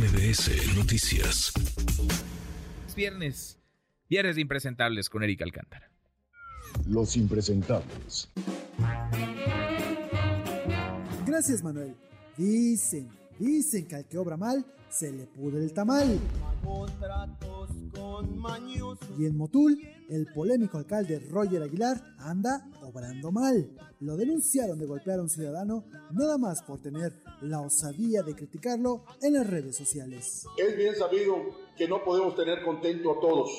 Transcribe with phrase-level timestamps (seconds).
[0.00, 1.52] MBS Noticias.
[2.86, 3.58] Es viernes,
[4.08, 5.90] viernes de impresentables con Erika Alcántara.
[6.86, 8.30] Los impresentables.
[11.26, 11.94] Gracias, Manuel.
[12.38, 16.18] Dicen, dicen que al que obra mal se le pudre el tamal.
[19.18, 19.78] Y en Motul,
[20.08, 23.70] el polémico alcalde Roger Aguilar anda obrando mal.
[24.00, 29.04] Lo denunciaron de golpear a un ciudadano nada más por tener la osadía de criticarlo
[29.22, 30.46] en las redes sociales.
[30.56, 31.36] Es bien sabido
[31.76, 33.50] que no podemos tener contento a todos.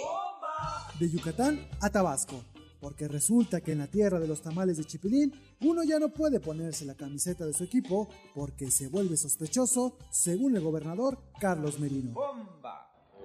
[0.99, 2.43] De Yucatán a Tabasco.
[2.79, 6.39] Porque resulta que en la tierra de los tamales de Chipilín, uno ya no puede
[6.39, 12.15] ponerse la camiseta de su equipo porque se vuelve sospechoso, según el gobernador Carlos Merino.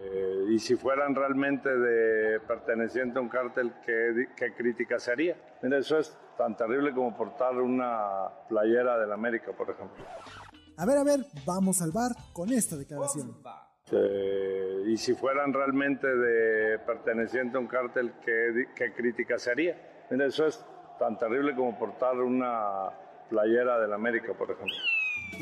[0.09, 5.37] Eh, y si fueran realmente de perteneciente a un cártel, ¿qué, qué crítica se haría?
[5.63, 10.05] Mira, eso es tan terrible como portar una playera del América, por ejemplo.
[10.77, 13.37] A ver, a ver, vamos al bar con esta declaración.
[13.91, 20.07] Eh, y si fueran realmente de perteneciente a un cártel, ¿qué, qué crítica se haría?
[20.11, 20.65] Mira, eso es
[20.99, 22.91] tan terrible como portar una
[23.29, 24.77] playera del América, por ejemplo.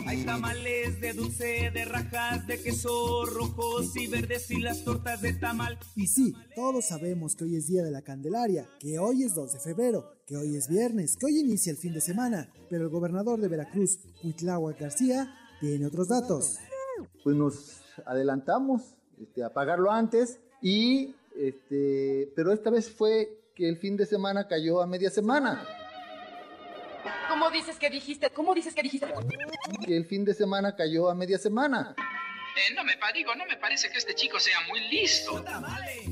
[0.06, 5.32] Hay tamales de dulce, de rajas, de queso rojos y verdes y las tortas de
[5.34, 5.78] tamal.
[5.96, 9.54] Y sí, todos sabemos que hoy es Día de la Candelaria, que hoy es 2
[9.54, 12.90] de febrero, que hoy es viernes, que hoy inicia el fin de semana, pero el
[12.90, 16.58] gobernador de Veracruz, Huitláhuac García, tiene otros datos.
[17.22, 18.82] Pues nos adelantamos
[19.20, 24.48] este, a pagarlo antes y, este, pero esta vez fue que el fin de semana
[24.48, 25.66] cayó a media semana.
[27.34, 28.30] ¿Cómo dices que dijiste?
[28.30, 29.08] ¿Cómo dices que dijiste?
[29.84, 31.92] Que el fin de semana cayó a media semana.
[31.98, 35.44] Eh, no me digo, no me parece que este chico sea muy listo.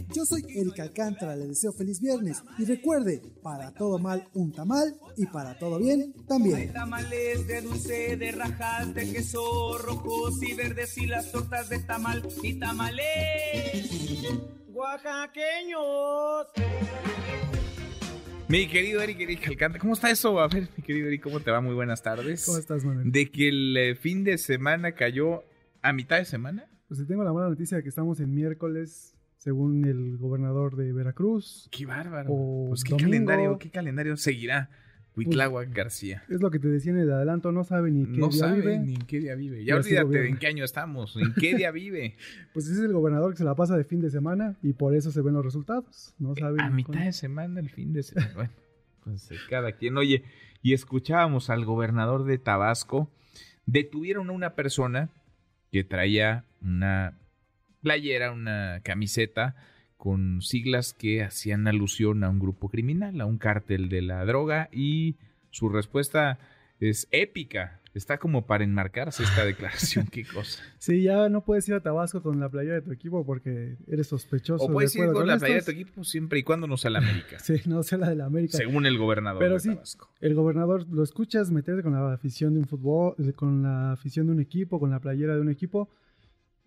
[0.08, 4.96] Yo soy Erika Alcántara, le deseo feliz viernes y recuerde, para todo mal un tamal
[5.16, 6.56] y para todo bien también.
[6.56, 11.78] Hay tamales de dulce, de rajas, de queso rojos y verdes y las tortas de
[11.84, 13.92] tamal y tamales
[14.72, 16.48] oaxaqueños.
[18.52, 20.38] Mi querido Eric, Eric Alcántara, ¿cómo está eso?
[20.38, 21.62] A ver, mi querido Eric, ¿cómo te va?
[21.62, 22.44] Muy buenas tardes.
[22.44, 23.10] ¿Cómo estás, Manuel?
[23.10, 25.42] De que el eh, fin de semana cayó
[25.80, 26.68] a mitad de semana.
[26.86, 30.92] Pues te tengo la buena noticia de que estamos en miércoles, según el gobernador de
[30.92, 31.66] Veracruz.
[31.72, 32.28] Qué bárbaro.
[32.30, 33.08] O Pues qué domingo.
[33.08, 34.68] calendario, qué calendario seguirá
[35.16, 36.22] Huitláhuac García.
[36.28, 38.60] Es lo que te decía en el adelanto, no sabe ni qué No día sabe
[38.60, 38.78] vive.
[38.78, 39.64] ni en qué día vive.
[39.64, 42.16] Ya olvídate de en qué año estamos, en qué día vive.
[42.54, 44.94] Pues ese es el gobernador que se la pasa de fin de semana y por
[44.94, 46.14] eso se ven los resultados.
[46.18, 47.04] No sabe A mitad cuándo.
[47.06, 48.32] de semana, el fin de semana.
[48.34, 48.50] Bueno,
[49.04, 49.96] pues eh, cada quien.
[49.98, 50.24] Oye,
[50.62, 53.10] y escuchábamos al gobernador de Tabasco.
[53.66, 55.10] Detuvieron a una persona
[55.70, 57.18] que traía una
[57.82, 59.56] playera, una camiseta
[60.02, 64.68] con siglas que hacían alusión a un grupo criminal, a un cártel de la droga
[64.72, 65.14] y
[65.50, 66.40] su respuesta
[66.80, 67.78] es épica.
[67.94, 70.60] Está como para enmarcarse esta declaración, qué cosa.
[70.78, 74.08] Sí, ya no puedes ir a Tabasco con la playera de tu equipo porque eres
[74.08, 74.64] sospechoso.
[74.64, 76.90] O de puedes ir con la playera de tu equipo siempre y cuando no sea
[76.90, 78.56] la América, Sí, no sea la de la América.
[78.56, 80.10] según el gobernador Pero de sí, Tabasco.
[80.20, 84.32] el gobernador lo escuchas meterse con la afición de un fútbol, con la afición de
[84.32, 85.88] un equipo, con la playera de un equipo,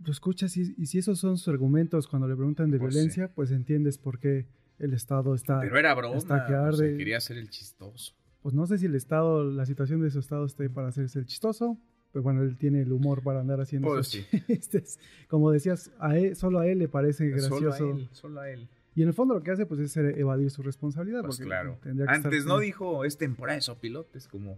[0.04, 3.32] lo escuchas y, y si esos son sus argumentos cuando le preguntan de Pues violencia,
[3.34, 4.46] pues entiendes por qué
[4.80, 5.60] el Estado está...
[5.62, 6.18] Pero era broma.
[6.18, 6.98] Hasta que o sea, arde.
[6.98, 8.14] quería ser el chistoso.
[8.42, 11.26] Pues no sé si el Estado, la situación de su Estado esté para hacerse el
[11.26, 11.78] chistoso,
[12.12, 14.42] pero bueno, él tiene el humor para andar haciendo Pues esos sí.
[14.48, 15.00] chistes.
[15.30, 17.58] Como decías, a él, solo a él le parece gracioso.
[17.72, 18.68] Solo a él, solo a él.
[18.96, 21.22] Y en el fondo lo que hace pues es eh, evadir su responsabilidad.
[21.24, 21.78] Pues claro.
[22.08, 24.58] Antes no con- dijo es temporada de sopilotes, como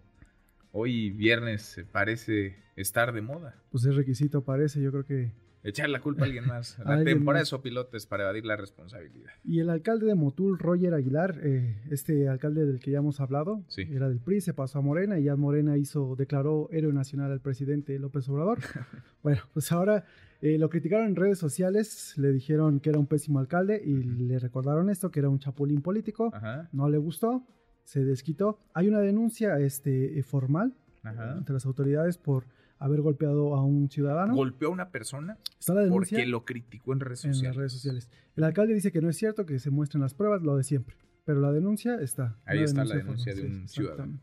[0.72, 3.56] hoy viernes parece estar de moda.
[3.72, 5.32] Pues es requisito parece, yo creo que
[5.64, 6.78] Echar la culpa a alguien más.
[6.86, 7.50] La alguien temporada de más.
[7.50, 9.32] sopilotes para evadir la responsabilidad.
[9.44, 13.66] Y el alcalde de Motul, Roger Aguilar, eh, este alcalde del que ya hemos hablado,
[13.68, 13.82] Sí.
[13.92, 17.42] era del PRI, se pasó a Morena y ya Morena hizo, declaró héroe nacional al
[17.42, 18.60] presidente López Obrador.
[19.24, 20.06] bueno, pues ahora
[20.42, 24.40] eh, lo criticaron en redes sociales, le dijeron que era un pésimo alcalde y le
[24.40, 26.30] recordaron esto, que era un chapulín político.
[26.34, 27.44] Ajá, No le gustó,
[27.88, 28.60] se desquitó.
[28.74, 31.32] Hay una denuncia este, eh, formal ajá.
[31.38, 32.44] ante las autoridades por
[32.80, 34.36] haber golpeado a un ciudadano.
[34.36, 37.56] Golpeó a una persona Está la denuncia porque lo criticó en redes en sociales.
[37.56, 38.10] las redes sociales.
[38.36, 40.98] El alcalde dice que no es cierto, que se muestren las pruebas, lo de siempre.
[41.24, 42.36] Pero la denuncia está.
[42.46, 44.20] Ahí está la denuncia formal, de un sí, ciudadano.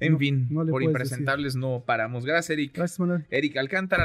[0.00, 2.24] En No- fin, no por impresentables no paramos.
[2.24, 2.74] Gracias, Eric.
[2.74, 3.26] Gracias, Manuel.
[3.28, 4.04] Eric Alcántara.